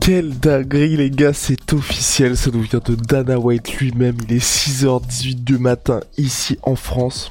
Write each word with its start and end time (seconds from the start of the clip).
Quelle 0.00 0.38
dinguerie 0.38 0.96
les 0.96 1.10
gars, 1.10 1.34
c'est 1.34 1.72
officiel, 1.74 2.36
ça 2.36 2.50
nous 2.50 2.62
vient 2.62 2.80
de 2.82 2.94
Dana 2.94 3.38
White 3.38 3.76
lui-même, 3.76 4.16
il 4.28 4.36
est 4.36 4.44
6h18 4.44 5.44
du 5.44 5.58
matin 5.58 6.00
ici 6.16 6.58
en 6.62 6.74
France. 6.74 7.30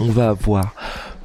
On 0.00 0.06
va 0.06 0.30
avoir 0.30 0.74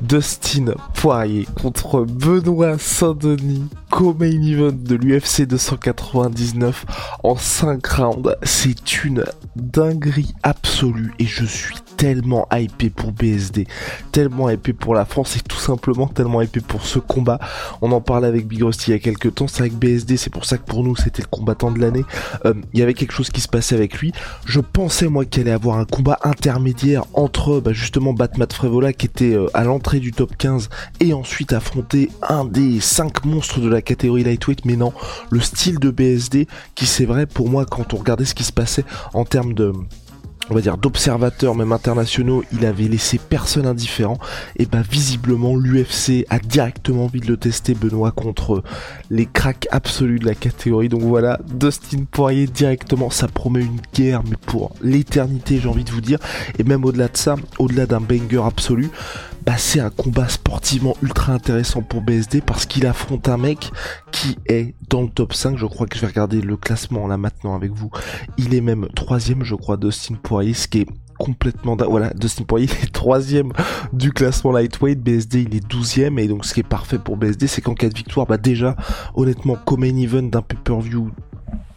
Dustin 0.02 0.76
Poirier 0.94 1.48
contre 1.62 2.06
Benoît 2.06 2.78
Saint-Denis, 2.78 3.68
co-main 3.90 4.42
event 4.42 4.72
de 4.72 4.96
l'UFC 4.96 5.48
299 5.48 6.86
en 7.24 7.36
5 7.36 7.86
rounds. 7.88 8.36
C'est 8.44 9.04
une 9.04 9.26
dinguerie 9.56 10.34
absolue 10.44 11.14
et 11.20 11.26
je 11.26 11.46
suis 11.46 11.76
tellement 12.00 12.48
hypé 12.54 12.90
pour 12.90 13.12
BSD, 13.12 13.68
tellement 14.14 14.50
hypé 14.50 14.72
pour 14.72 14.96
la 14.96 15.04
France 15.04 15.36
et 15.36 15.42
tout 15.42 15.58
simplement 15.58 16.08
tellement 16.08 16.42
hypé 16.42 16.62
pour 16.62 16.86
ce 16.86 16.98
combat. 16.98 17.40
On 17.82 17.92
en 17.92 18.00
parlait 18.00 18.28
avec 18.28 18.48
Big 18.48 18.64
Rusty 18.64 18.92
il 18.92 18.94
y 18.94 18.96
a 18.96 19.00
quelques 19.00 19.36
temps, 19.36 19.50
c'est 19.50 19.60
avec 19.64 19.74
BSD, 19.74 20.16
c'est 20.16 20.30
pour 20.30 20.46
ça 20.46 20.58
que 20.58 20.64
pour 20.64 20.82
nous 20.82 20.96
c'était 20.96 21.22
le 21.22 21.28
combattant 21.28 21.72
de 21.72 21.80
l'année. 21.80 22.06
Euh, 22.46 22.54
il 22.74 22.80
y 22.80 22.84
avait 22.84 22.94
quelque 22.94 23.12
chose 23.12 23.30
qui 23.30 23.42
se 23.42 23.50
passait 23.50 23.76
avec 23.76 24.00
lui. 24.00 24.14
Je 24.46 24.62
pensais 24.62 25.10
moi 25.10 25.26
qu'il 25.26 25.42
allait 25.42 25.52
avoir 25.52 25.78
un 25.78 25.84
combat 25.84 26.18
intermédiaire 26.24 27.04
entre 27.16 27.60
bah, 27.60 27.74
justement 27.74 28.14
Batman 28.14 28.48
Frevola 28.50 28.94
qui 28.94 29.06
était 29.06 29.34
euh, 29.34 29.48
à 29.54 29.66
l'entrée 29.66 30.00
du 30.00 30.14
top 30.14 30.38
15 30.38 30.70
et 31.02 31.12
ensuite 31.12 31.52
affronter 31.52 32.10
un 32.30 32.46
des 32.46 32.80
5 32.80 33.26
monstres 33.26 33.60
de 33.60 33.68
la 33.68 33.82
catégorie 33.82 34.24
lightweight, 34.24 34.64
mais 34.64 34.78
non, 34.78 34.94
le 35.32 35.42
style 35.42 35.80
de 35.80 35.92
BSD 35.92 36.48
qui 36.76 36.86
c'est 36.86 37.06
vrai 37.06 37.26
pour 37.26 37.50
moi 37.50 37.66
quand 37.66 37.94
on 37.94 37.98
regardait 37.98 38.24
ce 38.24 38.36
qui 38.36 38.46
se 38.46 38.54
passait 38.54 38.86
en 39.14 39.26
termes 39.26 39.54
de 39.54 39.74
on 40.50 40.56
va 40.56 40.62
dire 40.62 40.78
d'observateurs 40.78 41.56
même 41.56 41.72
internationaux, 41.72 42.44
il 42.52 42.66
avait 42.66 42.88
laissé 42.88 43.18
personne 43.18 43.66
indifférent 43.66 44.18
et 44.58 44.66
bah 44.66 44.82
visiblement 44.90 45.56
l'UFC 45.56 46.26
a 46.30 46.40
directement 46.40 47.06
envie 47.06 47.20
de 47.20 47.28
le 47.28 47.38
tester 47.38 47.74
Benoît 47.74 48.12
contre 48.12 48.64
les 49.10 49.26
cracks 49.26 49.68
absolus 49.72 50.20
de 50.20 50.26
la 50.26 50.36
catégorie. 50.36 50.90
Donc 50.90 51.02
voilà, 51.02 51.40
Dustin 51.48 52.06
Poirier 52.10 52.48
directement, 52.48 53.10
ça 53.10 53.28
promet 53.28 53.62
une 53.62 53.80
guerre 53.94 54.24
mais 54.30 54.38
pour 54.46 54.76
l'éternité, 54.82 55.60
j'ai 55.60 55.70
envie 55.70 55.84
de 55.84 55.92
vous 55.92 56.02
dire 56.02 56.20
et 56.58 56.64
même 56.64 56.86
au-delà 56.86 57.08
de 57.08 57.18
ça, 57.18 57.36
au-delà 57.60 57.86
d'un 57.86 58.02
banger 58.02 58.44
absolu, 58.46 58.90
bah 59.46 59.58
c'est 59.58 59.80
un 59.80 59.90
combat 59.90 60.28
sportivement 60.28 60.96
ultra 61.02 61.34
intéressant 61.34 61.82
pour 61.82 62.02
BSD 62.02 62.42
parce 62.42 62.66
qu'il 62.66 62.86
affronte 62.86 63.30
un 63.30 63.38
mec 63.38 63.72
qui 64.12 64.38
est 64.48 64.74
dans 64.90 65.02
le 65.02 65.10
top 65.10 65.34
5, 65.34 65.58
je 65.58 65.66
crois 65.66 65.88
que 65.88 65.96
je 65.96 66.02
vais 66.02 66.08
regarder 66.08 66.42
le 66.42 66.58
classement 66.58 67.08
là 67.08 67.18
maintenant 67.18 67.56
avec 67.56 67.72
vous. 67.72 67.90
Il 68.38 68.54
est 68.54 68.62
même 68.62 68.88
troisième, 68.96 69.44
je 69.44 69.56
crois, 69.56 69.78
Dustin 69.78 70.16
Poirier, 70.16 70.39
ce 70.54 70.68
qui 70.68 70.82
est 70.82 70.88
complètement 71.18 71.76
voilà 71.76 72.12
Dustin 72.14 72.46
Poirier 72.46 72.70
est 72.84 72.94
troisième 72.94 73.52
du 73.92 74.12
classement 74.12 74.52
lightweight 74.52 75.00
BSD 75.02 75.42
il 75.50 75.56
est 75.56 75.68
douzième 75.68 76.18
et 76.18 76.28
donc 76.28 76.46
ce 76.46 76.54
qui 76.54 76.62
est 76.62 76.68
parfait 76.68 76.98
pour 76.98 77.18
BSD 77.18 77.48
c'est 77.48 77.62
qu'en 77.62 77.76
cas 77.76 77.90
de 77.90 77.94
victoire 77.94 78.26
bah 78.26 78.38
déjà 78.38 78.76
honnêtement 79.16 79.58
comme 79.66 79.82
main 79.82 79.98
event 79.98 80.24
d'un 80.24 80.42
pay-per-view 80.42 81.12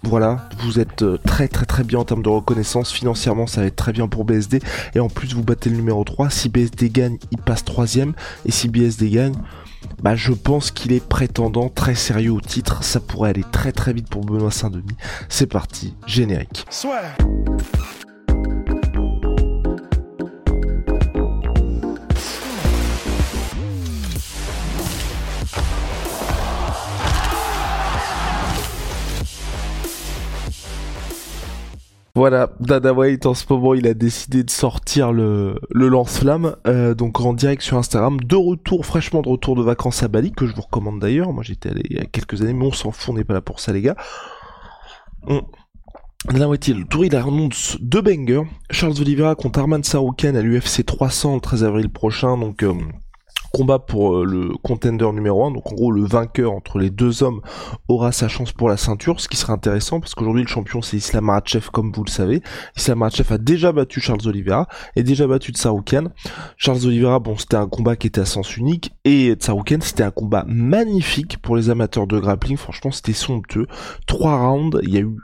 voilà, 0.05 0.49
vous 0.59 0.81
êtes 0.81 1.03
euh, 1.03 1.17
très 1.25 1.47
très 1.47 1.65
très 1.65 1.85
bien 1.85 2.01
en 2.01 2.05
termes 2.05 2.23
de 2.23 2.29
reconnaissance. 2.29 2.91
Financièrement, 2.93 3.47
ça 3.47 3.61
va 3.61 3.69
être 3.69 3.77
très 3.77 3.93
bien 3.93 4.09
pour 4.09 4.25
BSD. 4.25 4.59
Et 4.97 5.01
en 5.01 5.09
plus, 5.09 5.33
vous 5.33 5.45
battez 5.45 5.71
le 5.71 5.77
numéro 5.77 6.03
3. 6.03 6.29
Si 6.29 6.49
BSD 6.49 6.91
gagne, 6.91 7.19
il 7.31 7.39
passe 7.39 7.65
troisième. 7.65 8.13
Et 8.45 8.51
si 8.51 8.69
BSD 8.69 9.11
gagne, 9.11 9.35
bah 10.03 10.17
je 10.17 10.33
pense 10.33 10.73
qu'il 10.73 10.93
est 10.93 11.07
prétendant 11.07 11.69
très 11.69 11.95
sérieux 11.95 12.33
au 12.33 12.41
titre. 12.41 12.83
Ça 12.83 12.99
pourrait 12.99 13.31
aller 13.31 13.45
très 13.53 13.71
très 13.71 13.93
vite 13.93 14.09
pour 14.09 14.25
Benoît 14.25 14.51
Saint-Denis. 14.51 14.97
C'est 15.29 15.47
parti, 15.47 15.95
générique. 16.07 16.67
Voilà, 32.15 32.51
Dada 32.61 32.93
White 32.93 33.25
en 33.25 33.33
ce 33.33 33.51
moment 33.51 33.73
il 33.73 33.87
a 33.87 33.95
décidé 33.95 34.45
de 34.45 34.51
sortir 34.51 35.13
le, 35.13 35.59
le 35.71 35.89
lance-flamme, 35.89 36.57
euh, 36.67 36.95
donc 36.95 37.19
en 37.21 37.33
direct 37.33 37.63
sur 37.63 37.79
Instagram, 37.79 38.21
de 38.21 38.37
retour, 38.37 38.85
fraîchement 38.85 39.23
de 39.23 39.31
retour 39.31 39.57
de 39.57 39.63
vacances 39.63 40.03
à 40.03 40.09
Bali, 40.09 40.31
que 40.31 40.47
je 40.47 40.55
vous 40.55 40.61
recommande 40.61 41.01
d'ailleurs, 41.01 41.33
moi 41.33 41.43
j'étais 41.43 41.71
allé 41.71 41.83
il 41.89 41.97
y 41.97 42.01
a 42.01 42.05
quelques 42.05 42.43
années, 42.43 42.53
mais 42.53 42.67
on 42.67 42.73
s'en 42.73 42.91
fout, 42.91 43.15
on 43.15 43.17
n'est 43.17 43.25
pas 43.25 43.33
là 43.33 43.41
pour 43.41 43.61
ça 43.61 43.73
les 43.73 43.81
gars. 43.81 43.97
On... 45.27 45.41
Dana 46.29 46.49
White, 46.49 46.69
le 46.69 46.85
tour 46.85 47.07
il 47.07 47.17
annonce 47.17 47.79
deux 47.81 48.03
bangers, 48.03 48.45
Charles 48.71 49.01
Oliveira 49.01 49.35
contre 49.35 49.61
Arman 49.61 49.83
Saroukan 49.83 50.35
à 50.35 50.43
l'UFC 50.43 50.85
300 50.85 51.37
le 51.37 51.41
13 51.41 51.65
avril 51.65 51.89
prochain, 51.89 52.37
donc... 52.37 52.63
Euh, 52.63 52.75
combat 53.53 53.79
pour 53.79 54.17
euh, 54.17 54.25
le 54.25 54.51
contender 54.63 55.11
numéro 55.13 55.45
1, 55.45 55.53
donc 55.53 55.71
en 55.71 55.75
gros 55.75 55.93
le 55.93 56.05
vainqueur 56.05 56.53
entre 56.53 56.79
les 56.79 56.91
deux 56.91 57.23
hommes 57.23 57.41
aura 57.89 58.13
sa 58.13 58.29
chance 58.29 58.53
pour 58.53 58.69
la 58.69 58.77
ceinture, 58.77 59.21
ce 59.21 59.29
qui 59.29 59.37
serait 59.37 59.53
intéressant 59.53 60.01
parce 60.01 60.15
qu'aujourd'hui 60.15 60.43
le 60.43 60.49
champion 60.49 60.83
c'est 60.83 60.97
Islam 60.97 61.27
Makhachev 61.27 61.71
comme 61.71 61.93
vous 61.93 62.05
le 62.05 62.11
savez. 62.11 62.43
Islam 62.77 62.99
Makhachev 62.99 63.35
a 63.35 63.39
déjà 63.39 63.73
battu 63.73 64.01
Charles 64.01 64.27
Oliveira 64.27 64.67
et 64.97 65.03
déjà 65.03 65.27
battu 65.27 65.53
Tsaroukan. 65.53 66.09
Charles 66.57 66.87
Oliveira, 66.87 67.19
bon 67.19 67.37
c'était 67.37 67.57
un 67.57 67.69
combat 67.69 67.97
qui 67.97 68.07
était 68.07 68.23
à 68.23 68.27
sens 68.27 68.57
unique 68.57 68.93
et 69.05 69.33
Tsaroukan 69.35 69.79
c'était 69.81 70.03
un 70.03 70.11
combat 70.11 70.45
magnifique 70.49 71.39
pour 71.43 71.57
les 71.57 71.71
amateurs 71.71 72.07
de 72.07 72.19
grappling, 72.19 72.57
franchement 72.57 72.91
c'était 72.91 73.13
somptueux. 73.13 73.67
Trois 74.07 74.37
rounds, 74.37 74.79
il 74.83 74.95
y 74.95 74.97
a 74.97 75.01
eu 75.01 75.17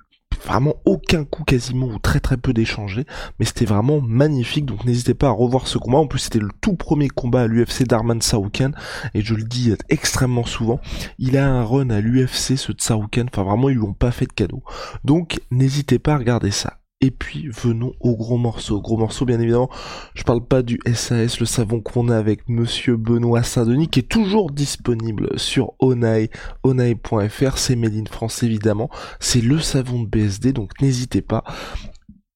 vraiment 0.44 0.75
aucun 0.84 1.25
coup 1.25 1.44
quasiment 1.44 1.87
ou 1.87 1.99
très 1.99 2.21
très 2.21 2.37
peu 2.37 2.53
d'échangés, 2.53 3.06
mais 3.38 3.47
c'était 3.47 3.65
vraiment 3.65 4.00
magnifique, 4.00 4.66
donc 4.66 4.84
n'hésitez 4.84 5.15
pas 5.15 5.28
à 5.28 5.32
revoir 5.32 5.66
ce 5.66 5.78
combat, 5.78 5.99
en 5.99 6.06
plus 6.06 6.21
c'était 6.21 6.38
le 6.38 6.50
tout 6.60 6.75
premier 6.75 7.09
combat 7.09 7.43
à 7.43 7.47
l'UFC 7.47 7.84
d'Arman 7.84 8.21
Saoukan, 8.21 8.71
et 9.15 9.22
je 9.22 9.34
le 9.34 9.44
dis 9.44 9.72
extrêmement 9.88 10.44
souvent, 10.44 10.81
il 11.19 11.37
a 11.37 11.49
un 11.49 11.65
run 11.65 11.91
à 11.91 12.00
l'UFC 12.00 12.56
ce 12.56 12.72
Saoukan, 12.76 13.26
enfin 13.32 13.43
vraiment 13.43 13.69
ils 13.69 13.76
lui 13.76 13.84
ont 13.84 13.93
pas 13.93 14.10
fait 14.10 14.26
de 14.26 14.32
cadeau, 14.32 14.62
donc 15.04 15.41
n'hésitez 15.50 15.99
pas 15.99 16.15
à 16.15 16.19
regarder 16.19 16.50
ça. 16.50 16.78
Et 17.01 17.13
puis 17.13 17.49
venons 17.49 17.93
au 18.01 18.17
gros 18.17 18.39
morceau. 18.39 18.81
Gros 18.81 18.97
morceau, 18.97 19.25
bien 19.25 19.39
évidemment, 19.39 19.71
je 20.15 20.25
parle 20.25 20.45
pas 20.45 20.63
du 20.63 20.81
SAS, 20.93 21.39
le 21.39 21.47
savon 21.47 21.81
qu'on 21.81 22.09
a 22.09 22.17
avec 22.17 22.49
Monsieur 22.49 22.97
Benoît 22.97 23.45
Saint-Denis, 23.45 23.87
qui 23.87 24.01
est 24.01 24.09
toujours 24.09 24.51
disponible 24.51 25.39
sur 25.39 25.75
Onai, 25.79 26.29
onai.fr, 26.65 27.57
c'est 27.57 27.77
Made 27.77 27.95
in 27.95 28.11
France 28.11 28.43
évidemment, 28.43 28.91
c'est 29.21 29.41
le 29.41 29.61
savon 29.61 30.03
de 30.03 30.09
BSD, 30.09 30.53
donc 30.53 30.81
n'hésitez 30.81 31.23
pas. 31.23 31.45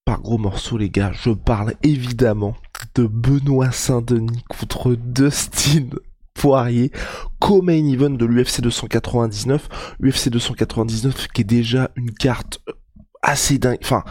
Par 0.04 0.20
gros 0.20 0.38
morceau 0.38 0.78
les 0.78 0.90
gars, 0.90 1.10
je 1.12 1.30
parle 1.30 1.74
évidemment 1.82 2.54
de 2.94 3.06
Benoît 3.06 3.72
Saint-Denis 3.72 4.44
contre 4.48 4.94
Dustin 4.94 5.88
Poirier, 6.34 6.90
co-main 7.40 8.10
de 8.10 8.24
l'UFC 8.24 8.60
299, 8.60 9.68
UFC 10.02 10.28
299 10.28 11.28
qui 11.28 11.40
est 11.40 11.44
déjà 11.44 11.90
une 11.96 12.12
carte 12.12 12.60
assez 13.22 13.58
dingue, 13.58 13.78
enfin 13.82 14.04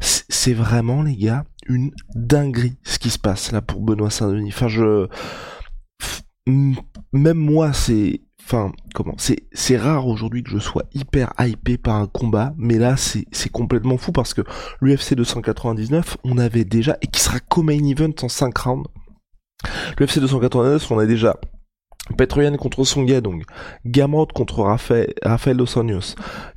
c'est 0.00 0.52
vraiment 0.52 1.02
les 1.02 1.16
gars 1.16 1.44
une 1.68 1.90
dinguerie 2.14 2.78
ce 2.84 2.98
qui 2.98 3.10
se 3.10 3.18
passe 3.18 3.52
là 3.52 3.60
pour 3.60 3.80
Benoît 3.80 4.10
Saint-Denis. 4.10 4.52
Enfin 4.54 4.68
je 4.68 5.08
même 7.12 7.36
moi 7.36 7.72
c'est 7.72 8.22
enfin 8.40 8.72
comment 8.94 9.14
c'est 9.18 9.48
c'est 9.52 9.76
rare 9.76 10.06
aujourd'hui 10.06 10.42
que 10.42 10.50
je 10.50 10.58
sois 10.58 10.84
hyper 10.94 11.32
hypé 11.38 11.76
par 11.76 11.96
un 11.96 12.06
combat 12.06 12.54
mais 12.56 12.78
là 12.78 12.96
c'est 12.96 13.26
c'est 13.32 13.50
complètement 13.50 13.98
fou 13.98 14.12
parce 14.12 14.32
que 14.32 14.42
l'UFC 14.80 15.14
299 15.14 16.16
on 16.24 16.38
avait 16.38 16.64
déjà 16.64 16.96
et 17.02 17.06
qui 17.06 17.20
sera 17.20 17.40
comme 17.40 17.66
main 17.66 17.84
event 17.84 18.14
en 18.22 18.28
5 18.28 18.56
rounds 18.56 18.88
l'UFC 19.98 20.20
299 20.20 20.90
on 20.90 20.98
a 20.98 21.04
déjà 21.04 21.36
Petroyan 22.16 22.56
contre 22.56 22.84
Songa 22.84 23.20
donc. 23.20 23.42
Gamrot 23.84 24.28
contre 24.34 24.62
Rafael, 24.62 25.12
Rafael 25.22 25.56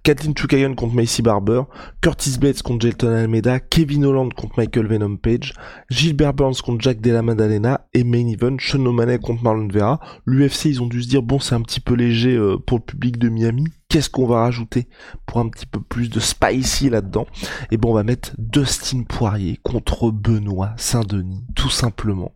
Kathleen 0.04 0.34
Chukayan 0.36 0.74
contre 0.76 0.96
Macy 0.96 1.22
Barber, 1.22 1.64
Curtis 2.02 2.38
Blades 2.40 2.62
contre 2.62 2.86
Jelton 2.86 3.14
Almeida, 3.14 3.60
Kevin 3.60 4.06
Holland 4.06 4.34
contre 4.34 4.58
Michael 4.58 4.88
Venom 4.88 5.18
Page, 5.18 5.54
Gilbert 5.90 6.34
Burns 6.34 6.62
contre 6.64 6.82
Jack 6.82 7.02
Della 7.02 7.22
Maddalena. 7.22 7.82
Et 7.94 8.04
main 8.04 8.28
event 8.28 8.58
Sean 8.60 8.86
O'Malley 8.86 9.20
contre 9.20 9.44
Marlon 9.44 9.68
Vera. 9.68 10.00
L'UFC 10.26 10.66
ils 10.66 10.82
ont 10.82 10.88
dû 10.88 11.04
se 11.04 11.10
dire 11.10 11.22
bon 11.22 11.40
c'est 11.40 11.56
un 11.56 11.62
petit 11.62 11.80
peu 11.80 11.94
léger 11.94 12.36
euh, 12.36 12.58
pour 12.58 12.80
le 12.80 12.84
public 12.84 13.18
de 13.18 13.30
Miami, 13.30 13.66
qu'est-ce 13.90 14.10
qu'on 14.10 14.28
va 14.28 14.42
rajouter 14.42 14.88
pour 15.26 15.40
un 15.40 15.50
petit 15.50 15.66
peu 15.66 15.82
plus 15.82 16.10
de 16.10 16.20
spicy 16.20 16.90
là-dedans? 16.90 17.28
Et 17.72 17.78
bon 17.78 17.92
on 17.92 17.94
va 17.94 18.04
mettre 18.04 18.32
Dustin 18.38 19.04
Poirier 19.04 19.60
contre 19.64 20.12
Benoît 20.12 20.74
Saint-Denis 20.78 21.44
tout 21.56 21.70
simplement. 21.70 22.32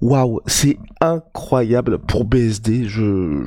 Waouh, 0.00 0.40
c'est 0.46 0.78
incroyable 1.00 1.98
pour 1.98 2.24
BSD. 2.24 2.84
Je, 2.88 3.44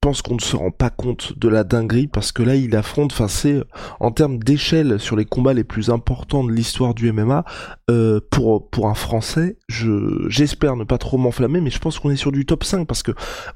pense 0.00 0.22
qu'on 0.22 0.36
ne 0.36 0.40
se 0.40 0.56
rend 0.56 0.70
pas 0.70 0.88
compte 0.88 1.38
de 1.38 1.48
la 1.48 1.62
dinguerie 1.62 2.06
parce 2.06 2.32
que 2.32 2.42
là 2.42 2.56
il 2.56 2.74
affronte, 2.74 3.12
enfin 3.12 3.28
c'est 3.28 3.62
en 3.98 4.10
termes 4.10 4.38
d'échelle 4.38 4.98
sur 4.98 5.14
les 5.14 5.26
combats 5.26 5.52
les 5.52 5.64
plus 5.64 5.90
importants 5.90 6.42
de 6.42 6.50
l'histoire 6.50 6.94
du 6.94 7.12
MMA 7.12 7.44
euh, 7.90 8.18
pour 8.30 8.70
pour 8.70 8.88
un 8.88 8.94
Français, 8.94 9.58
je 9.68 10.26
j'espère 10.28 10.76
ne 10.76 10.84
pas 10.84 10.96
trop 10.96 11.18
m'enflammer, 11.18 11.60
mais 11.60 11.68
je 11.68 11.78
pense 11.78 11.98
qu'on 11.98 12.10
est 12.10 12.16
sur 12.16 12.32
du 12.32 12.46
top 12.46 12.64
5 12.64 12.86
parce 12.86 13.02
que 13.02 13.12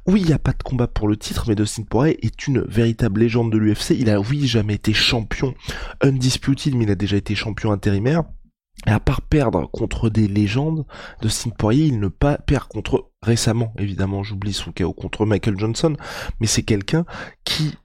oui 0.06 0.20
il 0.20 0.26
n'y 0.26 0.34
a 0.34 0.38
pas 0.38 0.52
de 0.52 0.62
combat 0.62 0.86
pour 0.86 1.08
le 1.08 1.16
titre, 1.16 1.46
mais 1.48 1.54
Dustin 1.54 1.84
Poirier 1.84 2.18
est 2.24 2.46
une 2.46 2.60
véritable 2.60 3.20
légende 3.20 3.50
de 3.50 3.56
l'UFC. 3.56 3.92
Il 3.98 4.10
a 4.10 4.20
oui 4.20 4.46
jamais 4.46 4.74
été 4.74 4.92
champion 4.92 5.54
undisputed, 6.02 6.74
mais 6.74 6.84
il 6.84 6.90
a 6.90 6.94
déjà 6.94 7.16
été 7.16 7.34
champion 7.34 7.72
intérimaire. 7.72 8.24
Et 8.86 8.90
à 8.90 9.00
part 9.00 9.22
perdre 9.22 9.70
contre 9.70 10.10
des 10.10 10.28
légendes, 10.28 10.84
Dustin 11.22 11.50
Poirier, 11.50 11.86
il 11.86 12.00
ne 12.00 12.08
pas 12.08 12.36
perd 12.38 12.68
contre 12.68 13.10
récemment, 13.22 13.72
évidemment, 13.78 14.22
j'oublie 14.22 14.52
son 14.52 14.72
chaos 14.72 14.92
contre 14.92 15.24
Michael 15.24 15.58
Johnson, 15.58 15.96
mais 16.40 16.46
c'est 16.46 16.62
quelqu'un 16.62 17.06
qui 17.44 17.76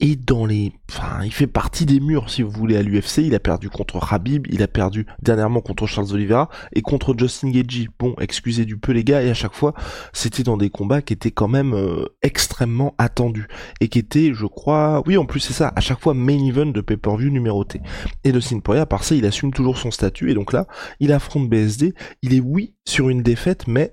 et 0.00 0.14
dans 0.14 0.46
les, 0.46 0.72
enfin, 0.90 1.24
il 1.24 1.32
fait 1.32 1.48
partie 1.48 1.84
des 1.84 1.98
murs, 1.98 2.30
si 2.30 2.42
vous 2.42 2.50
voulez, 2.50 2.76
à 2.76 2.82
l'UFC. 2.82 3.18
Il 3.18 3.34
a 3.34 3.40
perdu 3.40 3.68
contre 3.68 4.12
Habib, 4.12 4.46
il 4.48 4.62
a 4.62 4.68
perdu 4.68 5.06
dernièrement 5.22 5.60
contre 5.60 5.86
Charles 5.86 6.12
Oliveira 6.12 6.48
et 6.72 6.82
contre 6.82 7.14
Justin 7.18 7.50
Gagey. 7.50 7.88
Bon, 7.98 8.14
excusez 8.20 8.64
du 8.64 8.76
peu 8.76 8.92
les 8.92 9.02
gars, 9.02 9.22
et 9.22 9.30
à 9.30 9.34
chaque 9.34 9.54
fois, 9.54 9.74
c'était 10.12 10.44
dans 10.44 10.56
des 10.56 10.70
combats 10.70 11.02
qui 11.02 11.12
étaient 11.14 11.32
quand 11.32 11.48
même 11.48 11.74
euh, 11.74 12.04
extrêmement 12.22 12.94
attendus 12.98 13.48
et 13.80 13.88
qui 13.88 13.98
étaient, 13.98 14.32
je 14.34 14.46
crois, 14.46 15.02
oui, 15.06 15.16
en 15.16 15.26
plus 15.26 15.40
c'est 15.40 15.52
ça, 15.52 15.72
à 15.74 15.80
chaque 15.80 16.00
fois 16.00 16.14
main 16.14 16.44
event 16.46 16.66
de 16.66 16.80
pay-per-view 16.80 17.30
numéroté. 17.30 17.80
Et 18.22 18.30
Dustin 18.30 18.60
Poirier, 18.60 18.82
à 18.82 18.86
part 18.86 19.02
ça, 19.02 19.16
il 19.16 19.26
assume 19.26 19.52
toujours 19.52 19.78
son 19.78 19.90
statut 19.90 20.30
et 20.30 20.34
donc 20.34 20.52
là, 20.52 20.66
il 21.00 21.12
affronte 21.12 21.48
BSD. 21.48 21.94
Il 22.22 22.34
est 22.34 22.40
oui 22.40 22.74
sur 22.84 23.08
une 23.08 23.22
défaite, 23.22 23.66
mais 23.66 23.92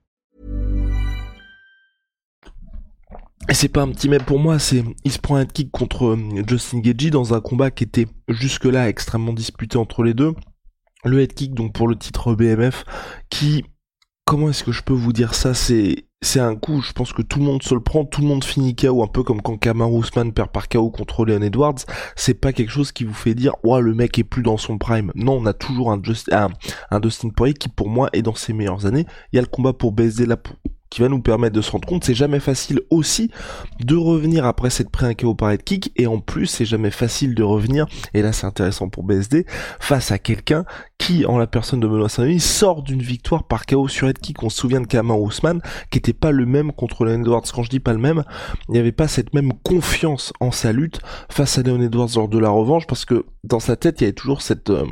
Et 3.49 3.53
c'est 3.53 3.69
pas 3.69 3.81
un 3.81 3.89
petit 3.89 4.07
mais 4.07 4.19
pour 4.19 4.39
moi, 4.39 4.59
c'est 4.59 4.83
il 5.03 5.11
se 5.11 5.19
prend 5.19 5.35
un 5.35 5.45
kick 5.45 5.71
contre 5.71 6.05
euh, 6.05 6.43
Justin 6.47 6.79
Gagey 6.79 7.09
dans 7.09 7.33
un 7.33 7.41
combat 7.41 7.71
qui 7.71 7.83
était 7.83 8.07
jusque-là 8.27 8.87
extrêmement 8.87 9.33
disputé 9.33 9.77
entre 9.77 10.03
les 10.03 10.13
deux. 10.13 10.33
Le 11.03 11.19
head 11.21 11.33
kick 11.33 11.53
donc 11.53 11.73
pour 11.73 11.87
le 11.87 11.95
titre 11.95 12.35
BMF 12.35 12.85
qui 13.29 13.65
comment 14.25 14.49
est-ce 14.49 14.63
que 14.63 14.71
je 14.71 14.83
peux 14.83 14.93
vous 14.93 15.11
dire 15.11 15.33
ça? 15.33 15.53
C'est 15.53 16.05
c'est 16.23 16.39
un 16.39 16.55
coup, 16.55 16.81
je 16.81 16.91
pense 16.93 17.13
que 17.13 17.23
tout 17.23 17.39
le 17.39 17.45
monde 17.45 17.63
se 17.63 17.73
le 17.73 17.81
prend, 17.81 18.05
tout 18.05 18.21
le 18.21 18.27
monde 18.27 18.43
finit 18.43 18.75
KO, 18.75 19.03
un 19.03 19.07
peu 19.07 19.23
comme 19.23 19.41
quand 19.41 19.57
Kamar 19.57 19.91
Ousmane 19.91 20.33
perd 20.33 20.51
par 20.51 20.69
KO 20.69 20.91
contre 20.91 21.25
Leon 21.25 21.41
Edwards. 21.41 21.79
C'est 22.15 22.35
pas 22.35 22.53
quelque 22.53 22.69
chose 22.69 22.91
qui 22.91 23.05
vous 23.05 23.13
fait 23.13 23.33
dire, 23.33 23.55
ouais, 23.63 23.81
le 23.81 23.95
mec 23.95 24.19
est 24.19 24.23
plus 24.23 24.43
dans 24.43 24.57
son 24.57 24.77
prime. 24.77 25.11
Non, 25.15 25.37
on 25.37 25.45
a 25.47 25.53
toujours 25.53 25.91
un, 25.91 25.99
Just, 26.01 26.31
un, 26.31 26.49
un 26.91 26.99
Dustin 26.99 27.29
qui, 27.59 27.69
pour 27.69 27.89
moi, 27.89 28.09
est 28.13 28.21
dans 28.21 28.35
ses 28.35 28.53
meilleures 28.53 28.85
années. 28.85 29.07
Il 29.33 29.37
y 29.37 29.39
a 29.39 29.41
le 29.41 29.47
combat 29.47 29.73
pour 29.73 29.93
baiser 29.93 30.27
la, 30.27 30.37
qui 30.91 31.01
va 31.01 31.09
nous 31.09 31.21
permettre 31.21 31.55
de 31.55 31.61
se 31.61 31.71
rendre 31.71 31.87
compte, 31.87 32.03
c'est 32.03 32.13
jamais 32.13 32.39
facile 32.39 32.81
aussi 32.91 33.31
de 33.79 33.95
revenir 33.95 34.45
après 34.45 34.69
cette 34.69 34.91
pré 34.91 35.15
KO 35.15 35.33
par 35.33 35.49
head 35.49 35.63
kick, 35.63 35.91
et 35.95 36.05
en 36.05 36.19
plus 36.19 36.45
c'est 36.45 36.65
jamais 36.65 36.91
facile 36.91 37.33
de 37.33 37.41
revenir, 37.41 37.87
et 38.13 38.21
là 38.21 38.33
c'est 38.33 38.45
intéressant 38.45 38.89
pour 38.89 39.03
BSD, 39.03 39.45
face 39.79 40.11
à 40.11 40.19
quelqu'un 40.19 40.65
qui, 40.99 41.25
en 41.25 41.39
la 41.39 41.47
personne 41.47 41.79
de 41.79 41.87
Benoît 41.87 42.09
saint 42.09 42.37
sort 42.37 42.83
d'une 42.83 43.01
victoire 43.01 43.45
par 43.45 43.65
KO 43.65 43.87
sur 43.87 44.07
head 44.07 44.19
kick. 44.19 44.43
On 44.43 44.49
se 44.49 44.57
souvient 44.57 44.81
de 44.81 44.85
Kaman 44.85 45.17
Ousmane, 45.17 45.61
qui 45.89 45.97
était 45.97 46.13
pas 46.13 46.31
le 46.31 46.45
même 46.45 46.71
contre 46.73 47.05
Leon 47.05 47.21
Edwards. 47.21 47.43
Quand 47.53 47.63
je 47.63 47.69
dis 47.69 47.79
pas 47.79 47.93
le 47.93 47.99
même, 47.99 48.23
il 48.67 48.73
n'y 48.73 48.79
avait 48.79 48.91
pas 48.91 49.07
cette 49.07 49.33
même 49.33 49.53
confiance 49.63 50.33
en 50.39 50.51
sa 50.51 50.73
lutte 50.73 50.99
face 51.29 51.57
à 51.57 51.63
Leon 51.63 51.81
Edwards 51.81 52.09
lors 52.15 52.27
de 52.27 52.37
la 52.37 52.49
revanche, 52.49 52.85
parce 52.85 53.05
que 53.05 53.25
dans 53.43 53.59
sa 53.59 53.75
tête 53.75 54.01
il 54.01 54.03
y 54.03 54.07
avait 54.07 54.13
toujours 54.13 54.41
cette... 54.41 54.69
Euh, 54.69 54.85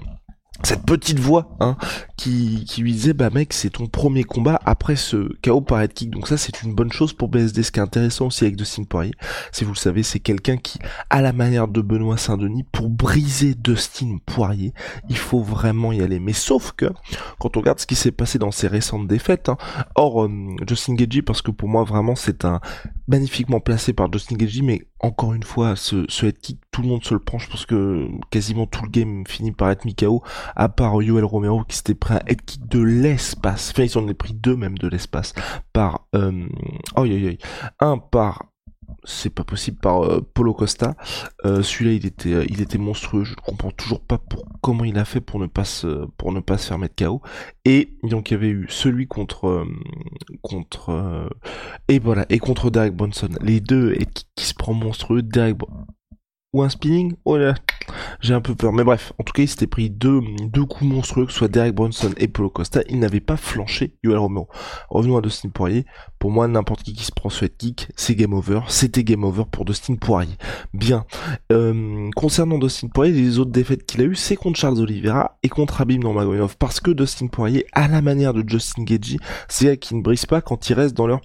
cette 0.64 0.84
petite 0.84 1.20
voix 1.20 1.56
hein, 1.60 1.78
qui, 2.18 2.66
qui 2.66 2.82
lui 2.82 2.92
disait 2.92 3.14
bah 3.14 3.30
mec 3.30 3.54
c'est 3.54 3.70
ton 3.70 3.88
premier 3.88 4.24
combat 4.24 4.60
après 4.66 4.96
ce 4.96 5.32
KO 5.42 5.62
par 5.62 5.82
head 5.82 5.94
kick. 5.94 6.10
Donc 6.10 6.28
ça 6.28 6.38
c'est 6.38 6.64
une 6.64 6.74
bonne 6.74 6.92
chose 6.92 7.14
pour 7.14 7.30
BSD 7.30 7.64
ce 7.64 7.72
qui 7.72 7.80
est 7.80 7.84
intéressant 7.84 8.28
aussi 8.28 8.44
avec 8.44 8.56
Dustin 8.56 8.84
Poirier 8.84 9.14
si 9.52 9.64
vous 9.64 9.72
le 9.72 9.78
savez 9.78 10.04
c'est 10.04 10.20
quelqu'un 10.20 10.58
qui 10.58 10.80
à 11.10 11.22
la 11.22 11.34
manière 11.34 11.68
de 11.68 11.82
Benoît 11.82 12.18
Saint-Denis 12.18 12.64
pour 12.72 12.90
briser 12.90 13.56
Dustin 13.56 14.18
Poirier 14.26 14.74
il 15.10 15.18
faut 15.18 15.42
vraiment 15.42 15.92
y 15.92 16.02
aller. 16.02 16.20
Mais 16.20 16.34
sauf 16.34 16.74
que 16.74 16.86
quand 17.40 17.56
on 17.56 17.62
regarde 17.62 17.80
ce 17.80 17.88
qui 17.88 17.96
s'est 17.96 18.12
passé 18.12 18.38
dans 18.38 18.52
ses 18.52 18.68
récentes 18.68 19.08
défaites 19.08 19.50
hein, 19.50 19.58
or 19.96 20.26
euh, 20.26 20.30
Justin 20.68 20.96
Gagey 20.96 21.22
parce 21.22 21.42
que 21.42 21.52
pour 21.52 21.70
moi 21.70 21.84
vraiment 21.84 22.16
c'est 22.16 22.46
un 22.46 22.60
magnifiquement 23.08 23.60
placé 23.60 23.94
par 23.94 24.12
Justin 24.12 24.36
Gagey 24.36 24.62
mais 24.62 24.89
encore 25.00 25.34
une 25.34 25.44
fois 25.44 25.76
ce, 25.76 26.06
ce 26.10 26.26
head 26.26 26.40
kick 26.40 26.60
tout 26.72 26.82
le 26.82 26.90
monde 26.90 27.04
se 27.04 27.14
le 27.14 27.20
prend 27.20 27.38
je 27.38 27.50
pense 27.50 27.66
que 27.66 28.08
quasiment 28.32 28.66
tout 28.66 28.84
le 28.84 28.90
game 28.90 29.26
finit 29.28 29.52
par 29.52 29.70
être 29.72 29.86
mis 29.86 29.96
KO 29.96 30.24
à 30.56 30.70
part 30.70 31.02
Yoel 31.02 31.24
Romero 31.24 31.64
qui 31.64 31.78
s'était 31.78 31.96
pris 31.96 32.16
un 32.16 32.22
head 32.28 32.42
kick 32.42 32.68
de 32.68 32.82
l'espace, 32.82 33.72
enfin 33.72 33.84
ils 33.84 33.98
en 33.98 34.08
ont 34.08 34.14
pris 34.14 34.34
deux 34.34 34.56
même 34.56 34.78
de 34.78 34.88
l'espace, 34.88 35.34
par, 35.74 36.08
euh, 36.16 36.48
oh, 36.96 37.06
un 37.80 37.98
par 37.98 38.46
c'est 39.04 39.30
pas 39.30 39.44
possible 39.44 39.78
par 39.78 40.04
euh, 40.04 40.22
Polo 40.34 40.54
Costa. 40.54 40.96
Euh, 41.46 41.64
celui-là, 41.64 41.94
il 41.94 42.06
était, 42.06 42.34
euh, 42.34 42.46
il 42.50 42.62
était 42.62 42.78
monstrueux. 42.78 43.24
Je 43.24 43.32
ne 43.32 43.36
comprends 43.36 43.72
toujours 43.72 44.02
pas 44.02 44.20
comment 44.62 44.84
il 44.84 44.98
a 44.98 45.06
fait 45.06 45.22
pour 45.22 45.40
ne 45.40 45.48
pas 45.48 45.66
se, 45.66 46.06
pour 46.18 46.32
ne 46.32 46.40
pas 46.40 46.58
se 46.58 46.68
faire 46.68 46.78
mettre 46.78 46.96
KO. 47.04 47.22
Et 47.66 47.98
donc 48.04 48.32
il 48.32 48.34
y 48.34 48.38
avait 48.38 48.50
eu 48.50 48.66
celui 48.70 49.08
contre, 49.08 49.66
contre, 50.42 51.30
et 51.88 52.00
voilà, 52.00 52.26
et 52.30 52.40
contre 52.40 52.70
Derek 52.70 52.96
Bronson. 52.96 53.30
Les 53.42 53.60
deux 53.60 53.94
et 53.94 54.06
qui, 54.06 54.26
qui 54.36 54.46
se 54.46 54.54
prend 54.54 54.74
monstrueux. 54.74 55.22
Derek 55.22 55.58
ou 56.54 56.64
un 56.64 56.70
spinning. 56.70 57.14
Oh 57.26 57.38
là, 57.38 57.54
j'ai 58.22 58.34
un 58.34 58.42
peu 58.42 58.56
peur. 58.56 58.74
Mais 58.74 58.84
bref, 58.84 59.14
en 59.20 59.24
tout 59.24 59.34
cas, 59.34 59.44
il 59.44 59.48
s'était 59.48 59.68
pris 59.68 59.90
deux, 59.90 60.22
coups 60.68 60.90
monstrueux, 60.90 61.26
que 61.26 61.32
ce 61.32 61.40
soit 61.40 61.48
Derek 61.48 61.76
Bronson 61.76 62.12
et 62.18 62.28
Polo 62.28 62.50
Costa. 62.50 62.82
Il 62.90 63.00
n'avait 63.00 63.20
pas 63.20 63.38
flanché 63.38 63.96
Yoel 64.04 64.18
Romero. 64.18 64.48
Revenons 64.90 65.18
à 65.18 65.22
Dustin 65.22 65.50
Poirier. 65.50 65.86
Pour 66.18 66.32
moi, 66.32 66.48
n'importe 66.48 66.84
qui 66.84 66.94
qui 66.94 67.04
se 67.04 67.12
prend 67.12 67.30
ce 67.30 67.46
head 67.46 67.56
kick, 67.58 67.90
c'est 67.96 68.16
game 68.16 68.34
over. 68.34 68.62
C'était 68.68 69.04
game 69.04 69.24
over 69.24 69.44
pour 69.52 69.66
Dustin 69.66 69.96
Poirier. 69.96 70.36
Bien. 70.74 71.06
Euh, 71.52 72.10
concernant 72.16 72.58
Dustin 72.58 72.88
Poirier, 72.88 73.14
les 73.14 73.40
autres 73.40 73.52
défaites 73.52 73.86
qu'il 73.86 74.02
a 74.02 74.06
eues, 74.06 74.16
c'est 74.16 74.36
contre 74.36 74.60
Charles 74.60 74.80
Oliveira 74.80 75.38
et 75.44 75.50
contre 75.50 75.82
Abim 75.82 76.00
Nurmagomedov. 76.00 76.58
Parce 76.58 76.80
que 76.80 76.92
Dustin 76.92 77.28
Poirier, 77.28 77.66
à 77.74 77.88
la 77.88 78.02
manière 78.02 78.34
de 78.34 78.48
Justin 78.48 78.84
Gagey, 78.84 79.18
c'est 79.48 79.78
qui 79.78 79.96
ne 79.96 80.02
brise 80.02 80.26
pas 80.26 80.42
quand 80.42 80.70
ils 80.70 80.74
restent 80.74 80.98
dans 80.98 81.08
leur 81.08 81.22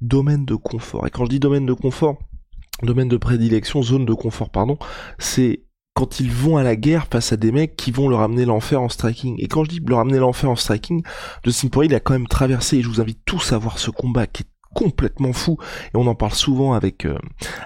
domaine 0.00 0.44
de 0.44 0.54
confort. 0.54 1.06
Et 1.06 1.10
quand 1.10 1.24
je 1.24 1.30
dis 1.30 1.40
domaine 1.40 1.66
de 1.66 1.72
confort, 1.72 2.18
domaine 2.86 3.08
de 3.08 3.16
prédilection, 3.16 3.82
zone 3.82 4.04
de 4.04 4.14
confort, 4.14 4.50
pardon, 4.50 4.78
c'est 5.18 5.62
quand 5.94 6.20
ils 6.20 6.30
vont 6.30 6.56
à 6.56 6.62
la 6.62 6.76
guerre 6.76 7.08
face 7.10 7.32
à 7.32 7.36
des 7.36 7.50
mecs 7.50 7.74
qui 7.74 7.90
vont 7.90 8.08
leur 8.08 8.20
amener 8.20 8.44
l'enfer 8.44 8.80
en 8.80 8.88
striking. 8.88 9.34
Et 9.40 9.48
quand 9.48 9.64
je 9.64 9.70
dis 9.70 9.80
leur 9.84 9.98
amener 9.98 10.18
l'enfer 10.18 10.48
en 10.48 10.54
striking, 10.54 11.02
Justin 11.44 11.68
Poirier, 11.68 11.90
il 11.90 11.94
a 11.96 12.00
quand 12.00 12.12
même 12.12 12.28
traversé, 12.28 12.76
et 12.76 12.82
je 12.82 12.88
vous 12.88 13.00
invite 13.00 13.18
tous 13.24 13.52
à 13.52 13.58
voir 13.58 13.80
ce 13.80 13.90
combat 13.90 14.28
qui 14.28 14.44
est 14.44 14.46
complètement 14.74 15.32
fou, 15.32 15.56
et 15.86 15.96
on 15.96 16.06
en 16.06 16.14
parle 16.14 16.34
souvent 16.34 16.72
avec 16.72 17.04
euh, 17.04 17.18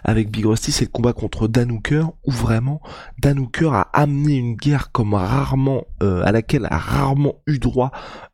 avec 0.02 0.30
Big 0.30 0.46
Rusty, 0.46 0.72
c'est 0.72 0.86
le 0.86 0.90
combat 0.90 1.12
contre 1.12 1.46
Dan 1.46 1.70
Hooker, 1.72 2.06
où 2.24 2.30
vraiment 2.30 2.80
Dan 3.20 3.48
a 3.70 3.80
amené 3.92 4.36
une 4.36 4.54
guerre 4.54 4.92
comme 4.92 5.12
rarement, 5.12 5.84
euh, 6.02 6.22
à 6.24 6.32
laquelle 6.32 6.66
a 6.70 6.78
rarement 6.78 7.34
eu 7.46 7.58
droit 7.58 7.90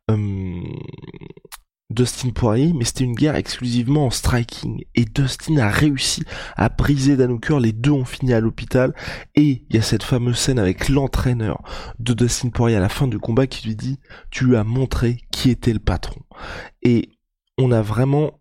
euh, 0.09 0.61
Dustin 1.89 2.29
Poirier, 2.29 2.73
mais 2.73 2.85
c'était 2.85 3.03
une 3.03 3.15
guerre 3.15 3.35
exclusivement 3.35 4.05
en 4.05 4.09
striking. 4.09 4.83
Et 4.95 5.05
Dustin 5.05 5.57
a 5.57 5.69
réussi 5.69 6.23
à 6.55 6.69
briser 6.69 7.17
Danuker, 7.17 7.59
les 7.59 7.71
deux 7.71 7.91
ont 7.91 8.05
fini 8.05 8.33
à 8.33 8.39
l'hôpital. 8.39 8.93
Et 9.35 9.65
il 9.69 9.75
y 9.75 9.79
a 9.79 9.81
cette 9.81 10.03
fameuse 10.03 10.37
scène 10.37 10.59
avec 10.59 10.89
l'entraîneur 10.89 11.63
de 11.97 12.13
Dustin 12.13 12.49
Poirier 12.49 12.77
à 12.77 12.79
la 12.81 12.89
fin 12.89 13.07
du 13.07 13.19
combat 13.19 13.47
qui 13.47 13.67
lui 13.67 13.75
dit, 13.75 13.99
tu 14.29 14.45
lui 14.45 14.55
as 14.55 14.63
montré 14.63 15.17
qui 15.31 15.49
était 15.49 15.73
le 15.73 15.79
patron. 15.79 16.21
Et 16.83 17.09
on 17.57 17.71
a 17.71 17.81
vraiment 17.81 18.38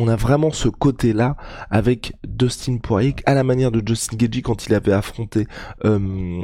on 0.00 0.08
a 0.08 0.16
vraiment 0.16 0.50
ce 0.50 0.68
côté-là 0.68 1.36
avec 1.70 2.14
Dustin 2.26 2.78
Poirier, 2.78 3.14
à 3.26 3.34
la 3.34 3.44
manière 3.44 3.70
de 3.70 3.86
Justin 3.86 4.16
Gagey 4.16 4.42
quand 4.42 4.66
il 4.66 4.74
avait 4.74 4.92
affronté 4.92 5.46
euh, 5.84 6.42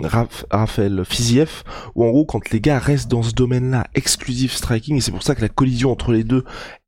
Raphaël 0.50 1.02
Fiziev, 1.04 1.62
où 1.94 2.04
en 2.04 2.10
gros 2.10 2.26
quand 2.26 2.50
les 2.50 2.60
gars 2.60 2.78
restent 2.78 3.10
dans 3.10 3.22
ce 3.22 3.32
domaine-là, 3.32 3.86
exclusif 3.94 4.52
striking, 4.52 4.96
et 4.96 5.00
c'est 5.00 5.12
pour 5.12 5.22
ça 5.22 5.34
que 5.34 5.42
la 5.42 5.48
collision 5.48 5.90
entre 5.90 6.12
les 6.12 6.24
deux 6.24 6.44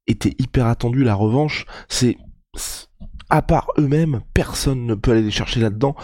était 0.07 0.35
hyper 0.39 0.67
attendue, 0.67 1.05
la 1.05 1.15
revanche, 1.15 1.65
c'est 1.89 2.17
à 3.31 3.43
part 3.43 3.69
eux-mêmes, 3.79 4.21
personne 4.35 4.87
ne 4.87 4.95
peut 4.95 5.13
aller 5.13 5.23
les 5.23 5.31
chercher 5.31 5.61
là-dedans 5.61 5.97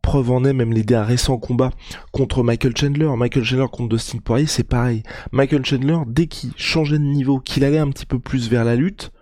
preuve 0.00 0.30
en 0.30 0.42
est 0.44 0.54
même 0.54 0.72
les 0.72 0.84
derniers 0.84 1.08
récents 1.08 1.36
combats 1.36 1.72
contre 2.12 2.42
Michael 2.42 2.74
Chandler. 2.74 3.10
Michael 3.14 3.44
Chandler 3.44 3.66
contre 3.70 3.90
Dustin 3.90 4.18
Poirier, 4.24 4.46
c'est 4.46 4.64
pareil. 4.66 5.02
Michael 5.32 5.66
Chandler, 5.66 5.98
dès 6.06 6.28
qu'il 6.28 6.52
changeait 6.56 6.98
de 6.98 7.04
niveau, 7.04 7.40
qu'il 7.40 7.62
allait 7.62 7.76
un 7.76 7.90
petit 7.90 8.06
peu 8.06 8.18
plus 8.18 8.48
vers 8.48 8.64
la 8.64 8.74
lutte, 8.74 9.12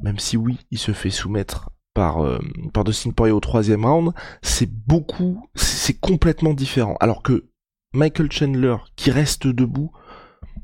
même 0.00 0.18
si 0.18 0.36
oui, 0.36 0.58
il 0.70 0.78
se 0.78 0.92
fait 0.92 1.10
soumettre 1.10 1.70
par, 1.94 2.22
euh, 2.22 2.38
par 2.74 2.84
Dustin 2.84 3.10
Poirier 3.10 3.32
au 3.32 3.40
troisième 3.40 3.84
round, 3.84 4.12
c'est 4.42 4.70
beaucoup, 4.70 5.48
c'est 5.54 5.98
complètement 5.98 6.52
différent. 6.52 6.96
Alors 7.00 7.22
que 7.22 7.46
Michael 7.94 8.30
Chandler, 8.30 8.76
qui 8.96 9.10
reste 9.10 9.46
debout, 9.46 9.90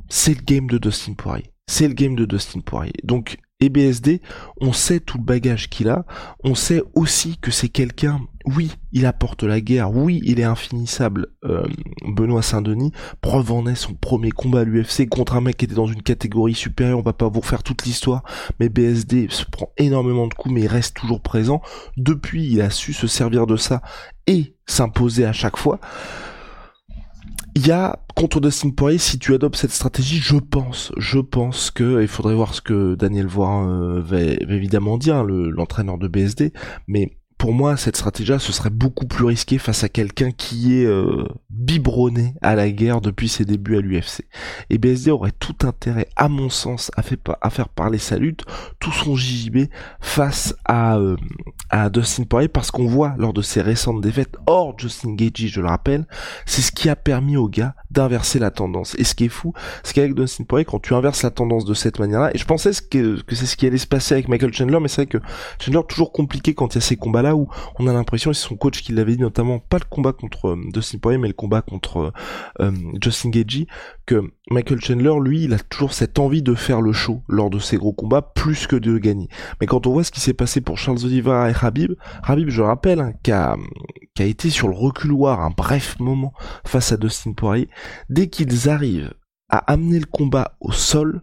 c'est 0.09 0.35
le 0.35 0.43
game 0.43 0.67
de 0.67 0.77
Dustin 0.77 1.15
Poirier. 1.15 1.51
C'est 1.67 1.89
le 1.89 1.95
game 1.95 2.17
de 2.17 2.27
Dustin 2.27 2.61
Poirier. 2.61 2.93
Donc 3.03 3.39
et 3.63 3.69
BSD, 3.69 4.21
on 4.61 4.73
sait 4.73 4.99
tout 4.99 5.19
le 5.19 5.23
bagage 5.23 5.71
qu'il 5.71 5.89
a, 5.89 6.05
on 6.43 6.57
sait 6.57 6.83
aussi 6.95 7.39
que 7.39 7.53
c'est 7.53 7.69
quelqu'un, 7.69 8.21
oui, 8.45 8.73
il 8.91 9.07
apporte 9.07 9.45
la 9.45 9.61
guerre, 9.61 9.93
oui, 9.95 10.21
il 10.25 10.41
est 10.41 10.45
infinissable, 10.45 11.29
euh, 11.45 11.65
Benoît 12.05 12.43
Saint-Denis, 12.43 12.91
preuve 13.21 13.53
en 13.53 13.65
est 13.69 13.77
son 13.77 13.95
premier 13.95 14.33
combat 14.33 14.61
à 14.61 14.65
l'UFC 14.65 15.09
contre 15.09 15.37
un 15.37 15.41
mec 15.41 15.59
qui 15.59 15.67
était 15.67 15.77
dans 15.77 15.87
une 15.87 16.03
catégorie 16.03 16.55
supérieure, 16.55 16.99
on 16.99 17.03
va 17.03 17.13
pas 17.13 17.29
vous 17.29 17.39
refaire 17.39 17.63
toute 17.63 17.85
l'histoire, 17.85 18.25
mais 18.59 18.69
BSD 18.69 19.29
se 19.31 19.45
prend 19.45 19.71
énormément 19.79 20.27
de 20.27 20.35
coups, 20.35 20.53
mais 20.53 20.63
il 20.63 20.67
reste 20.67 20.97
toujours 20.97 21.21
présent, 21.21 21.63
depuis 21.97 22.45
il 22.51 22.63
a 22.63 22.71
su 22.71 22.93
se 22.93 23.07
servir 23.07 23.47
de 23.47 23.57
ça 23.57 23.81
et 24.27 24.57
s'imposer 24.67 25.25
à 25.25 25.33
chaque 25.33 25.57
fois. 25.57 25.79
Il 27.55 27.67
y 27.67 27.71
a 27.71 27.99
contre 28.17 28.41
Dustin 28.41 28.71
Poirier, 28.71 28.99
si 28.99 29.19
tu 29.19 29.35
adoptes 29.35 29.57
cette 29.57 29.73
stratégie, 29.73 30.19
je 30.19 30.37
pense, 30.37 30.93
je 30.97 31.19
pense 31.19 31.71
que 31.71 32.01
il 32.01 32.09
faudrait 32.09 32.35
voir 32.35 32.55
ce 32.55 32.63
que 32.63 32.95
Daniel 32.95 33.27
Voirin 33.27 33.69
euh, 33.69 34.01
va, 34.01 34.21
évidemment 34.21 34.97
dire, 34.97 35.23
l'entraîneur 35.25 35.99
de 35.99 36.09
BSD, 36.09 36.53
mais 36.87 37.19
pour 37.43 37.53
moi, 37.53 37.77
cette 37.77 37.97
stratégie 37.97 38.35
ce 38.39 38.53
serait 38.53 38.71
beaucoup 38.71 39.05
plus 39.05 39.25
risqué 39.25 39.59
face 39.59 39.83
à 39.83 39.89
quelqu'un 39.89 40.31
qui 40.31 40.79
est 40.79 40.87
euh, 40.87 41.25
biberonné 41.51 42.35
à 42.41 42.55
la 42.55 42.71
guerre 42.71 43.01
depuis 43.01 43.29
ses 43.29 43.45
débuts 43.45 43.77
à 43.77 43.81
l'UFC. 43.81 44.23
Et 44.71 44.79
BSD 44.79 45.11
aurait 45.11 45.33
tout 45.33 45.57
intérêt, 45.65 46.07
à 46.15 46.29
mon 46.29 46.51
sens, 46.51 46.93
à, 46.97 47.03
à 47.41 47.51
faire 47.51 47.69
parler 47.69 47.99
sa 47.99 48.17
lutte, 48.17 48.45
tout 48.79 48.93
son 48.93 49.17
JJB 49.17 49.65
face 50.01 50.55
à, 50.65 50.99
euh, 50.99 51.17
à 51.69 51.91
Dustin 51.91 52.23
Poirier, 52.23 52.47
parce 52.47 52.71
qu'on 52.71 52.87
voit 52.87 53.17
lors 53.19 53.33
de 53.33 53.43
ses 53.43 53.61
récentes 53.61 54.01
défaites, 54.01 54.37
hors 54.47 54.79
Justin 54.79 55.15
Gagey, 55.15 55.49
je 55.49 55.61
le 55.61 55.67
rappelle, 55.67 56.07
c'est 56.47 56.63
ce 56.63 56.71
qui 56.71 56.89
a 56.89 56.95
permis 56.95 57.37
au 57.37 57.49
gars 57.49 57.75
d'inverser 57.91 58.39
la 58.39 58.53
tendance. 58.53 58.95
Et 58.99 59.05
ce 59.05 59.17
qui 59.17 59.25
est 59.25 59.29
fou, 59.29 59.53
c'est 59.83 59.95
qu'avec 59.95 60.15
Dustin 60.15 60.45
Poirier, 60.45 60.65
quand 60.65 60.79
tu 60.79 60.95
inverses 60.95 61.25
la 61.25 61.31
tendance 61.31 61.65
de 61.65 61.75
cette 61.75 61.99
manière-là, 61.99 62.31
et 62.33 62.39
je 62.39 62.45
pensais 62.45 62.71
que, 62.89 63.21
que 63.21 63.35
c'est 63.35 63.47
ce 63.47 63.57
qui 63.57 63.67
allait 63.67 63.79
se 63.79 63.89
passer 63.89 64.15
avec 64.15 64.29
Michael 64.29 64.53
Chandler, 64.53 64.79
mais 64.81 64.87
c'est 64.87 65.03
vrai 65.03 65.07
que 65.07 65.19
Chandler 65.59 65.81
toujours 65.89 66.13
compliqué 66.13 66.55
quand 66.55 66.73
il 66.75 66.77
y 66.77 66.79
a 66.79 66.83
ces 66.83 66.97
combats-là 66.97 67.32
où 67.35 67.49
on 67.79 67.87
a 67.87 67.93
l'impression, 67.93 68.33
c'est 68.33 68.47
son 68.47 68.57
coach 68.57 68.83
qui 68.83 68.93
l'avait 68.93 69.17
dit 69.17 69.23
notamment, 69.23 69.59
pas 69.59 69.79
le 69.79 69.85
combat 69.89 70.13
contre 70.13 70.51
euh, 70.51 70.57
Dustin 70.73 70.99
Poirier, 70.99 71.19
mais 71.19 71.29
le 71.29 71.35
combat 71.35 71.63
contre 71.63 71.99
euh, 71.99 72.11
euh, 72.61 72.73
Justin 73.03 73.31
Gagey, 73.31 73.67
que 74.07 74.23
Michael 74.51 74.81
Chandler, 74.81 75.15
lui, 75.21 75.45
il 75.45 75.55
a 75.55 75.59
toujours 75.59 75.93
cette 75.93 76.19
envie 76.19 76.43
de 76.43 76.55
faire 76.55 76.81
le 76.81 76.93
show 76.93 77.23
lors 77.29 77.51
de 77.51 77.59
ses 77.59 77.77
gros 77.77 77.93
combats, 77.93 78.23
plus 78.23 78.67
que 78.67 78.77
de 78.77 78.99
gagner. 78.99 79.29
Mais 79.61 79.67
quand 79.67 79.87
on 79.87 79.93
voit 79.93 80.05
ce 80.05 80.11
qui 80.13 80.21
s'est 80.21 80.35
passé 80.35 80.61
pour 80.61 80.79
Charles 80.79 81.05
Oliveira 81.05 81.51
et 81.51 81.55
Habib, 81.61 81.93
Habib, 82.23 82.49
je 82.49 82.63
rappelle, 82.63 83.01
hein, 83.01 83.13
qui 83.23 83.33
a 83.33 83.57
été 84.19 84.51
sur 84.51 84.69
le 84.69 84.75
reculoir 84.75 85.41
un 85.41 85.51
bref 85.51 85.99
moment 85.99 86.33
face 86.65 86.93
à 86.93 86.97
Dustin 86.97 87.33
Poirier, 87.33 87.69
dès 88.09 88.29
qu'ils 88.29 88.69
arrivent 88.69 89.15
à 89.49 89.59
amener 89.71 89.99
le 89.99 90.07
combat 90.07 90.57
au 90.61 90.73
sol, 90.73 91.21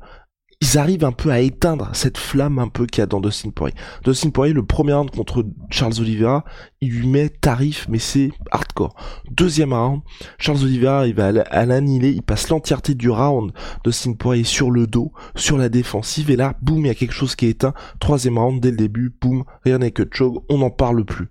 ils 0.61 0.77
arrivent 0.77 1.05
un 1.05 1.13
peu 1.13 1.31
à 1.31 1.39
éteindre 1.39 1.89
cette 1.93 2.17
flamme 2.17 2.59
un 2.59 2.67
peu 2.67 2.85
qu'il 2.85 3.01
y 3.01 3.03
a 3.03 3.05
dans 3.05 3.21
Dustin 3.21 3.49
Poirier. 3.49 3.75
Dustin 4.03 4.29
Poirier, 4.29 4.53
le 4.53 4.65
premier 4.65 4.91
round 4.91 5.09
contre 5.09 5.45
Charles 5.69 5.99
Oliveira, 5.99 6.43
il 6.81 6.91
lui 6.91 7.07
met 7.07 7.29
tarif, 7.29 7.87
mais 7.89 7.99
c'est 7.99 8.31
hardcore. 8.51 8.93
Deuxième 9.31 9.71
round, 9.73 10.01
Charles 10.37 10.63
Oliveira, 10.63 11.07
il 11.07 11.15
va 11.15 11.31
l'annihiler, 11.31 12.09
il 12.09 12.23
passe 12.23 12.49
l'entièreté 12.49 12.93
du 12.93 13.09
round 13.09 13.53
Dustin 13.85 14.13
Poirier 14.13 14.43
sur 14.43 14.69
le 14.69 14.85
dos, 14.85 15.13
sur 15.33 15.57
la 15.57 15.69
défensive, 15.69 16.29
et 16.29 16.35
là, 16.35 16.55
boum, 16.61 16.79
il 16.79 16.87
y 16.87 16.91
a 16.91 16.95
quelque 16.95 17.13
chose 17.13 17.35
qui 17.35 17.45
est 17.45 17.51
éteint. 17.51 17.73
Troisième 18.01 18.37
round, 18.37 18.59
dès 18.59 18.71
le 18.71 18.77
début, 18.77 19.13
boum, 19.21 19.45
rien 19.63 19.77
n'est 19.77 19.91
que 19.91 20.03
choke, 20.11 20.43
on 20.49 20.57
n'en 20.57 20.71
parle 20.71 21.05
plus. 21.05 21.29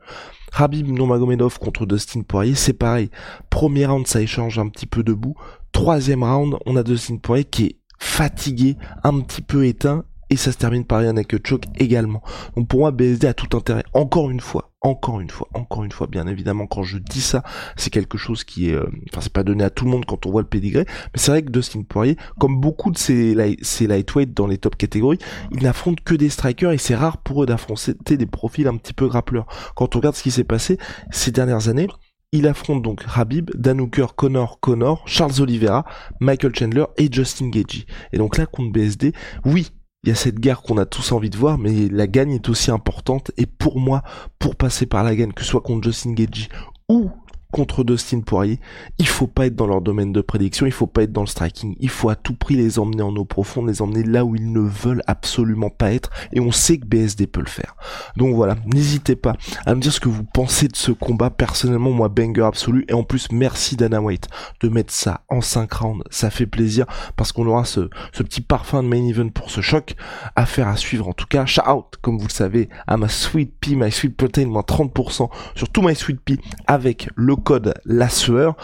Habib 0.54 0.88
Nurmagomedov 0.88 1.58
contre 1.58 1.84
Dustin 1.84 2.22
Poirier, 2.22 2.54
c'est 2.54 2.72
pareil. 2.72 3.10
Premier 3.50 3.84
round, 3.84 4.06
ça 4.06 4.22
échange 4.22 4.58
un 4.58 4.68
petit 4.68 4.86
peu 4.86 5.02
debout. 5.02 5.34
Troisième 5.72 6.24
round, 6.24 6.56
on 6.64 6.76
a 6.76 6.82
Dustin 6.82 7.18
Poirier 7.18 7.44
qui 7.44 7.64
est 7.66 7.76
fatigué, 7.98 8.76
un 9.04 9.20
petit 9.20 9.42
peu 9.42 9.66
éteint, 9.66 10.04
et 10.30 10.36
ça 10.36 10.52
se 10.52 10.58
termine 10.58 10.84
par 10.84 11.02
Yannick 11.02 11.46
Choke 11.46 11.64
également. 11.76 12.22
Donc 12.56 12.68
pour 12.68 12.80
moi, 12.80 12.90
BSD 12.90 13.26
a 13.26 13.34
tout 13.34 13.56
intérêt. 13.56 13.84
Encore 13.94 14.30
une 14.30 14.40
fois, 14.40 14.72
encore 14.80 15.20
une 15.20 15.30
fois, 15.30 15.48
encore 15.54 15.84
une 15.84 15.92
fois, 15.92 16.06
bien 16.06 16.26
évidemment, 16.26 16.66
quand 16.66 16.82
je 16.82 16.98
dis 16.98 17.20
ça, 17.20 17.42
c'est 17.76 17.90
quelque 17.90 18.18
chose 18.18 18.44
qui 18.44 18.70
est, 18.70 18.74
euh, 18.74 18.86
enfin, 19.10 19.20
c'est 19.20 19.32
pas 19.32 19.42
donné 19.42 19.64
à 19.64 19.70
tout 19.70 19.84
le 19.84 19.90
monde 19.90 20.04
quand 20.04 20.26
on 20.26 20.30
voit 20.30 20.42
le 20.42 20.46
pédigré, 20.46 20.84
mais 20.86 21.18
c'est 21.18 21.30
vrai 21.30 21.42
que 21.42 21.50
Dustin 21.50 21.82
Poirier, 21.82 22.16
comme 22.38 22.60
beaucoup 22.60 22.90
de 22.90 22.98
ces, 22.98 23.56
ces 23.62 23.86
lightweight 23.86 24.34
dans 24.34 24.46
les 24.46 24.58
top 24.58 24.76
catégories, 24.76 25.18
il 25.52 25.62
n'affronte 25.62 26.00
que 26.02 26.14
des 26.14 26.28
strikers 26.28 26.72
et 26.72 26.78
c'est 26.78 26.94
rare 26.94 27.18
pour 27.18 27.42
eux 27.42 27.46
d'affronter 27.46 28.16
des 28.16 28.26
profils 28.26 28.68
un 28.68 28.76
petit 28.76 28.92
peu 28.92 29.08
grappleurs. 29.08 29.46
Quand 29.74 29.96
on 29.96 29.98
regarde 29.98 30.14
ce 30.14 30.22
qui 30.22 30.30
s'est 30.30 30.44
passé 30.44 30.78
ces 31.10 31.32
dernières 31.32 31.68
années, 31.68 31.88
il 32.32 32.46
affronte 32.46 32.82
donc 32.82 33.04
Habib, 33.14 33.50
Dan 33.54 33.88
Connor, 33.90 34.60
Connor, 34.60 35.02
Charles 35.06 35.40
Oliveira, 35.40 35.84
Michael 36.20 36.54
Chandler 36.54 36.84
et 36.96 37.10
Justin 37.10 37.48
Gagey. 37.48 37.86
Et 38.12 38.18
donc 38.18 38.36
là, 38.36 38.46
contre 38.46 38.72
BSD, 38.72 39.12
oui, 39.44 39.70
il 40.04 40.10
y 40.10 40.12
a 40.12 40.14
cette 40.14 40.38
guerre 40.38 40.62
qu'on 40.62 40.78
a 40.78 40.86
tous 40.86 41.12
envie 41.12 41.30
de 41.30 41.36
voir, 41.36 41.58
mais 41.58 41.88
la 41.88 42.06
gagne 42.06 42.32
est 42.32 42.48
aussi 42.48 42.70
importante. 42.70 43.30
Et 43.36 43.46
pour 43.46 43.80
moi, 43.80 44.02
pour 44.38 44.56
passer 44.56 44.86
par 44.86 45.04
la 45.04 45.16
gagne, 45.16 45.32
que 45.32 45.42
ce 45.42 45.50
soit 45.50 45.60
contre 45.60 45.84
Justin 45.84 46.12
Gagey 46.12 46.48
ou 46.88 47.10
contre 47.50 47.82
Dustin 47.82 48.20
Poirier, 48.20 48.60
il 48.98 49.08
faut 49.08 49.26
pas 49.26 49.46
être 49.46 49.56
dans 49.56 49.66
leur 49.66 49.80
domaine 49.80 50.12
de 50.12 50.20
prédiction, 50.20 50.66
il 50.66 50.72
faut 50.72 50.86
pas 50.86 51.04
être 51.04 51.12
dans 51.12 51.22
le 51.22 51.26
striking, 51.26 51.76
il 51.80 51.88
faut 51.88 52.10
à 52.10 52.14
tout 52.14 52.34
prix 52.34 52.56
les 52.56 52.78
emmener 52.78 53.02
en 53.02 53.16
eau 53.16 53.24
profonde, 53.24 53.68
les 53.68 53.80
emmener 53.80 54.02
là 54.02 54.24
où 54.26 54.36
ils 54.36 54.52
ne 54.52 54.60
veulent 54.60 55.02
absolument 55.06 55.70
pas 55.70 55.92
être, 55.92 56.10
et 56.32 56.40
on 56.40 56.52
sait 56.52 56.76
que 56.76 56.84
BSD 56.84 57.26
peut 57.26 57.40
le 57.40 57.46
faire. 57.46 57.74
Donc 58.16 58.34
voilà, 58.34 58.56
n'hésitez 58.66 59.16
pas 59.16 59.34
à 59.64 59.74
me 59.74 59.80
dire 59.80 59.92
ce 59.92 60.00
que 60.00 60.10
vous 60.10 60.24
pensez 60.24 60.68
de 60.68 60.76
ce 60.76 60.92
combat, 60.92 61.30
personnellement 61.30 61.90
moi 61.90 62.08
banger 62.08 62.44
absolu, 62.44 62.84
et 62.88 62.92
en 62.92 63.02
plus 63.02 63.28
merci 63.32 63.76
Dana 63.76 64.02
White 64.02 64.28
de 64.60 64.68
mettre 64.68 64.92
ça 64.92 65.22
en 65.28 65.40
5 65.40 65.72
rounds, 65.72 66.04
ça 66.10 66.28
fait 66.28 66.46
plaisir, 66.46 66.84
parce 67.16 67.32
qu'on 67.32 67.46
aura 67.46 67.64
ce, 67.64 67.88
petit 68.12 68.42
parfum 68.42 68.82
de 68.82 68.88
main 68.88 69.06
event 69.06 69.30
pour 69.30 69.50
ce 69.50 69.62
choc, 69.62 69.94
à 70.36 70.44
faire 70.44 70.68
à 70.68 70.76
suivre 70.76 71.08
en 71.08 71.14
tout 71.14 71.26
cas, 71.26 71.46
shout 71.46 71.62
out, 71.66 71.96
comme 72.02 72.18
vous 72.18 72.26
le 72.26 72.32
savez, 72.32 72.68
à 72.86 72.98
ma 72.98 73.08
Sweet 73.08 73.54
Pea, 73.58 73.74
my 73.74 73.90
Sweet 73.90 74.16
Protein, 74.16 74.46
moins 74.46 74.60
30% 74.60 75.30
sur 75.54 75.68
tout 75.70 75.80
my 75.80 75.94
Sweet 75.94 76.20
Pea, 76.20 76.38
avec 76.66 77.08
le 77.16 77.37
code 77.38 77.74
la 77.84 78.08
sueur, 78.08 78.56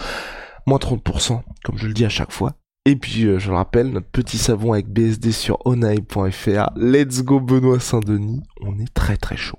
moins 0.66 0.78
30%, 0.78 1.42
comme 1.64 1.78
je 1.78 1.86
le 1.86 1.94
dis 1.94 2.04
à 2.04 2.08
chaque 2.08 2.32
fois. 2.32 2.54
Et 2.86 2.96
puis, 2.96 3.24
euh, 3.24 3.38
je 3.38 3.50
le 3.50 3.56
rappelle, 3.56 3.90
notre 3.90 4.08
petit 4.08 4.36
savon 4.36 4.74
avec 4.74 4.88
BSD 4.88 5.32
sur 5.32 5.58
onai.fr. 5.64 6.70
Let's 6.76 7.22
go 7.22 7.40
Benoît 7.40 7.80
Saint-Denis. 7.80 8.42
On 8.60 8.78
est 8.78 8.92
très 8.92 9.16
très 9.16 9.38
chaud. 9.38 9.58